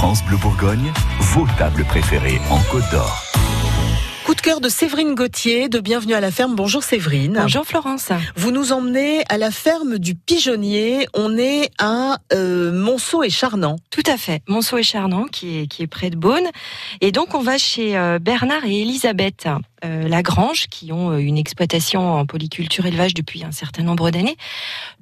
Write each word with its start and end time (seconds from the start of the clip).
France 0.00 0.24
Bleu 0.24 0.38
Bourgogne, 0.38 0.90
vos 1.18 1.46
tables 1.58 1.84
préférées 1.84 2.40
en 2.48 2.58
Côte 2.72 2.90
d'Or. 2.90 3.22
Coup 4.24 4.34
de 4.34 4.40
cœur 4.40 4.62
de 4.62 4.70
Séverine 4.70 5.14
Gauthier 5.14 5.68
de 5.68 5.78
Bienvenue 5.78 6.14
à 6.14 6.20
la 6.20 6.30
ferme. 6.30 6.54
Bonjour 6.54 6.82
Séverine. 6.82 7.38
Bonjour 7.42 7.66
Florence. 7.66 8.08
Vous 8.34 8.50
nous 8.50 8.72
emmenez 8.72 9.24
à 9.28 9.36
la 9.36 9.50
ferme 9.50 9.98
du 9.98 10.14
Pigeonnier. 10.14 11.06
On 11.12 11.36
est 11.36 11.68
à 11.78 12.16
euh, 12.32 12.72
Monceau 12.72 13.22
et 13.22 13.28
Charnant. 13.28 13.76
Tout 13.90 14.02
à 14.06 14.16
fait. 14.16 14.40
Monceau 14.48 14.78
et 14.78 14.82
Charnant 14.82 15.24
qui 15.24 15.58
est, 15.58 15.66
qui 15.66 15.82
est 15.82 15.86
près 15.86 16.08
de 16.08 16.16
Beaune. 16.16 16.48
Et 17.02 17.12
donc 17.12 17.34
on 17.34 17.40
va 17.42 17.58
chez 17.58 17.98
euh, 17.98 18.18
Bernard 18.18 18.64
et 18.64 18.80
Elisabeth 18.80 19.48
Lagrange 19.82 20.68
qui 20.68 20.92
ont 20.92 21.12
euh, 21.12 21.18
une 21.18 21.38
exploitation 21.38 22.14
en 22.14 22.26
polyculture 22.26 22.86
élevage 22.86 23.14
depuis 23.14 23.44
un 23.44 23.52
certain 23.52 23.82
nombre 23.82 24.10
d'années, 24.10 24.36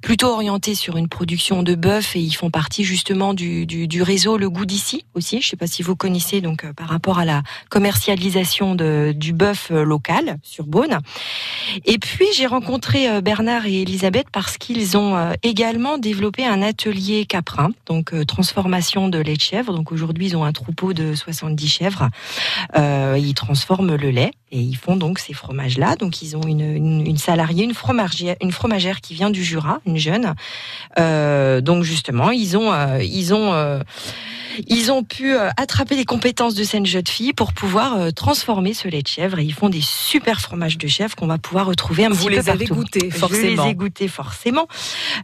plutôt 0.01 0.27
orientée 0.27 0.75
sur 0.75 0.97
une 0.97 1.07
production 1.07 1.63
de 1.63 1.75
bœuf 1.75 2.15
et 2.15 2.19
ils 2.19 2.33
font 2.33 2.49
partie 2.49 2.83
justement 2.83 3.33
du, 3.33 3.65
du, 3.65 3.87
du 3.87 4.01
réseau 4.01 4.37
Le 4.37 4.49
Goût 4.49 4.65
d'ici 4.65 5.05
aussi. 5.13 5.41
Je 5.41 5.47
ne 5.47 5.49
sais 5.49 5.57
pas 5.57 5.67
si 5.67 5.83
vous 5.83 5.95
connaissez 5.95 6.41
donc 6.41 6.63
euh, 6.63 6.73
par 6.73 6.87
rapport 6.87 7.19
à 7.19 7.25
la 7.25 7.43
commercialisation 7.69 8.75
de, 8.75 9.13
du 9.15 9.33
bœuf 9.33 9.69
euh, 9.71 9.83
local 9.83 10.37
sur 10.43 10.65
Beaune. 10.65 10.99
Et 11.85 11.97
puis 11.97 12.27
j'ai 12.35 12.45
rencontré 12.45 13.09
euh, 13.09 13.21
Bernard 13.21 13.65
et 13.65 13.81
Elisabeth 13.81 14.27
parce 14.31 14.57
qu'ils 14.57 14.97
ont 14.97 15.15
euh, 15.15 15.33
également 15.43 15.97
développé 15.97 16.45
un 16.45 16.61
atelier 16.61 17.25
caprin, 17.25 17.69
donc 17.85 18.13
euh, 18.13 18.25
transformation 18.25 19.07
de 19.07 19.19
lait 19.19 19.35
de 19.35 19.41
chèvre. 19.41 19.73
Donc 19.73 19.91
aujourd'hui 19.91 20.27
ils 20.27 20.37
ont 20.37 20.43
un 20.43 20.51
troupeau 20.51 20.93
de 20.93 21.15
70 21.15 21.67
chèvres. 21.67 22.09
Euh, 22.77 23.17
ils 23.19 23.33
transforment 23.33 23.95
le 23.95 24.09
lait 24.09 24.31
et 24.51 24.68
ils 24.69 24.77
font 24.77 24.95
donc 24.95 25.19
ces 25.19 25.33
fromages-là. 25.33 25.95
Donc 25.95 26.21
ils 26.21 26.37
ont 26.37 26.43
une, 26.43 27.17
salariée, 27.17 27.63
une 27.63 27.73
fromagère, 27.73 28.35
une 28.41 28.51
fromagère 28.51 29.01
qui 29.01 29.13
vient 29.13 29.29
du 29.29 29.43
Jura, 29.43 29.81
une 29.85 29.97
jeune. 29.97 30.35
Euh, 30.99 31.61
donc 31.61 31.83
justement 31.83 32.31
ils 32.31 32.55
ont 32.57 32.71
euh, 32.71 32.99
euh, 32.99 33.79
ils 34.67 34.91
ont 34.91 35.03
pu 35.03 35.33
euh, 35.35 35.49
attraper 35.57 35.95
les 35.95 36.05
compétences 36.05 36.55
de 36.55 36.63
cette 36.63 36.85
jeune 36.85 37.07
fille 37.07 37.33
pour 37.33 37.53
pouvoir 37.53 37.97
euh, 37.97 38.11
transformer 38.11 38.73
ce 38.73 38.87
lait 38.87 39.01
de 39.01 39.07
chèvre 39.07 39.39
et 39.39 39.43
ils 39.43 39.53
font 39.53 39.69
des 39.69 39.81
super 39.81 40.41
fromages 40.41 40.77
de 40.77 40.87
chèvre 40.87 41.15
qu'on 41.15 41.27
va 41.27 41.37
pouvoir 41.37 41.65
retrouver 41.67 42.05
un 42.05 42.09
Vous 42.09 42.25
petit 42.25 42.29
les 42.35 42.41
peu 42.43 42.49
avez 42.51 42.65
partout. 42.67 42.75
goûtés, 42.83 43.09
Je 43.11 43.17
forcément. 43.17 43.63
les 43.65 43.71
ai 43.71 43.75
goûtés 43.75 44.07
forcément. 44.07 44.67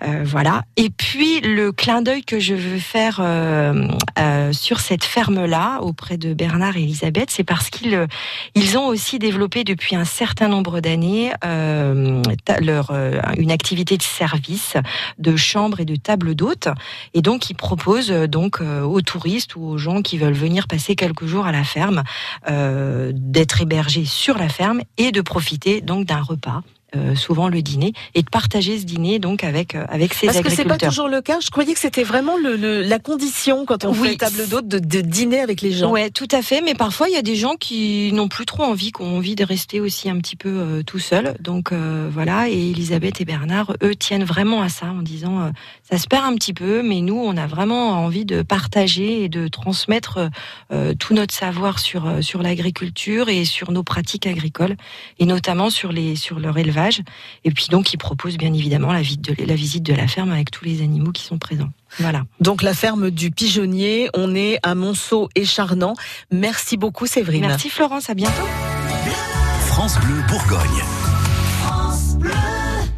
Euh, 0.03 0.23
voilà. 0.25 0.63
Et 0.77 0.89
puis 0.89 1.39
le 1.41 1.71
clin 1.71 2.01
d'œil 2.01 2.23
que 2.23 2.39
je 2.39 2.53
veux 2.55 2.79
faire 2.79 3.19
euh, 3.21 3.87
euh, 4.19 4.53
sur 4.53 4.79
cette 4.79 5.03
ferme-là 5.03 5.79
auprès 5.81 6.17
de 6.17 6.33
Bernard 6.33 6.77
et 6.77 6.83
Elisabeth, 6.83 7.29
c'est 7.31 7.43
parce 7.43 7.69
qu'ils 7.69 7.95
euh, 7.95 8.07
ils 8.55 8.77
ont 8.77 8.87
aussi 8.87 9.19
développé 9.19 9.63
depuis 9.63 9.95
un 9.95 10.05
certain 10.05 10.47
nombre 10.47 10.79
d'années 10.79 11.31
euh, 11.45 12.21
leur 12.61 12.91
une 13.37 13.51
activité 13.51 13.97
de 13.97 14.03
service, 14.03 14.75
de 15.19 15.35
chambre 15.35 15.79
et 15.79 15.85
de 15.85 15.95
table 15.95 16.35
d'hôtes. 16.35 16.67
Et 17.13 17.21
donc 17.21 17.49
ils 17.49 17.55
proposent 17.55 18.11
donc 18.11 18.61
euh, 18.61 18.81
aux 18.81 19.01
touristes 19.25 19.55
ou 19.55 19.63
aux 19.63 19.77
gens 19.79 20.03
qui 20.03 20.19
veulent 20.19 20.33
venir 20.33 20.67
passer 20.67 20.95
quelques 20.95 21.25
jours 21.25 21.47
à 21.47 21.51
la 21.51 21.63
ferme 21.63 22.03
euh, 22.47 23.11
d'être 23.15 23.61
hébergés 23.61 24.05
sur 24.05 24.37
la 24.37 24.49
ferme 24.49 24.81
et 24.97 25.11
de 25.11 25.21
profiter 25.21 25.81
donc 25.81 26.05
d'un 26.05 26.21
repas. 26.21 26.61
Euh, 26.95 27.15
souvent 27.15 27.49
le 27.49 27.61
dîner 27.61 27.93
et 28.13 28.21
de 28.21 28.29
partager 28.29 28.77
ce 28.79 28.85
dîner 28.85 29.19
donc 29.19 29.43
avec 29.43 29.75
euh, 29.75 29.85
avec 29.89 30.13
ces 30.13 30.27
Parce 30.27 30.37
que 30.41 30.49
c'est 30.49 30.61
agriculteurs. 30.61 30.77
pas 30.77 30.87
toujours 30.87 31.07
le 31.09 31.21
cas. 31.21 31.39
Je 31.41 31.49
croyais 31.49 31.73
que 31.73 31.79
c'était 31.79 32.03
vraiment 32.03 32.37
le, 32.37 32.55
le- 32.55 32.81
la 32.81 32.99
condition 32.99 33.65
quand 33.65 33.85
on 33.85 33.91
Oui. 33.93 34.09
fait 34.09 34.17
table 34.17 34.47
d'hôte 34.47 34.67
de, 34.67 34.79
de 34.79 35.01
dîner 35.01 35.39
avec 35.39 35.61
les 35.61 35.71
gens. 35.71 35.91
Ouais, 35.91 36.09
tout 36.09 36.27
à 36.31 36.41
fait. 36.41 36.61
Mais 36.61 36.73
parfois, 36.75 37.09
il 37.09 37.13
y 37.13 37.17
a 37.17 37.21
des 37.21 37.35
gens 37.35 37.55
qui 37.55 38.11
n'ont 38.13 38.27
plus 38.27 38.45
trop 38.45 38.63
envie, 38.63 38.91
qui 38.91 39.01
ont 39.01 39.17
envie 39.17 39.35
de 39.35 39.43
rester 39.43 39.79
aussi 39.81 40.09
un 40.09 40.17
petit 40.19 40.35
peu 40.35 40.49
euh, 40.49 40.83
tout 40.83 40.99
seuls. 40.99 41.35
Donc 41.39 41.71
euh, 41.71 42.09
voilà. 42.11 42.49
Et 42.49 42.69
Elisabeth 42.71 43.19
et 43.19 43.25
Bernard, 43.25 43.73
eux, 43.83 43.95
tiennent 43.95 44.23
vraiment 44.23 44.61
à 44.61 44.69
ça 44.69 44.85
en 44.87 45.01
disant 45.01 45.41
euh, 45.41 45.49
ça 45.89 45.97
se 45.97 46.07
perd 46.07 46.23
un 46.25 46.35
petit 46.35 46.53
peu, 46.53 46.81
mais 46.83 47.01
nous, 47.01 47.17
on 47.17 47.35
a 47.37 47.47
vraiment 47.47 48.03
envie 48.03 48.25
de 48.25 48.41
partager 48.41 49.23
et 49.23 49.29
de 49.29 49.47
transmettre 49.47 50.29
euh, 50.71 50.93
tout 50.93 51.13
notre 51.13 51.33
savoir 51.33 51.79
sur 51.79 52.05
sur 52.21 52.41
l'agriculture 52.41 53.29
et 53.29 53.43
sur 53.45 53.71
nos 53.71 53.83
pratiques 53.83 54.27
agricoles 54.27 54.75
et 55.19 55.25
notamment 55.25 55.69
sur 55.69 55.91
les 55.91 56.15
sur 56.15 56.39
leur 56.39 56.57
élevage. 56.57 56.84
Et 57.43 57.51
puis 57.51 57.67
donc, 57.69 57.93
ils 57.93 57.97
proposent 57.97 58.37
bien 58.37 58.53
évidemment 58.53 58.91
la 58.93 59.01
visite 59.01 59.21
de 59.21 59.45
la 59.45 59.55
visite 59.55 59.83
de 59.83 59.93
la 59.93 60.07
ferme 60.07 60.31
avec 60.31 60.51
tous 60.51 60.65
les 60.65 60.81
animaux 60.81 61.11
qui 61.11 61.23
sont 61.23 61.37
présents. 61.37 61.69
Voilà. 61.99 62.23
Donc 62.39 62.61
la 62.61 62.73
ferme 62.73 63.11
du 63.11 63.31
Pigeonnier, 63.31 64.09
on 64.13 64.35
est 64.35 64.59
à 64.63 64.75
Monceau 64.75 65.29
et 65.35 65.45
Charnant. 65.45 65.93
Merci 66.31 66.77
beaucoup 66.77 67.07
Séverine. 67.07 67.41
Merci 67.41 67.69
Florence. 67.69 68.09
À 68.09 68.13
bientôt. 68.13 68.43
France 69.67 69.99
Bleu 69.99 70.15
Bourgogne. 70.27 70.83